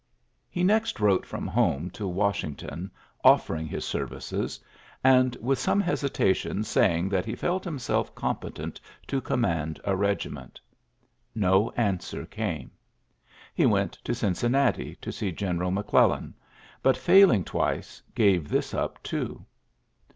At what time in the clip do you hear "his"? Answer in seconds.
3.67-3.85